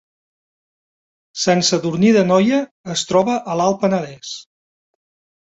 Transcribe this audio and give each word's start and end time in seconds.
Sant 1.41 1.61
Sadurní 1.67 2.13
d’Anoia 2.15 2.63
es 2.95 3.05
troba 3.11 3.37
a 3.53 3.59
l’Alt 3.61 3.79
Penedès 3.85 4.35